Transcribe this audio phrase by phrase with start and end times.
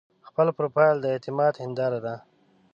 [0.27, 2.15] خپل پروفایل د اعتماد هنداره ده.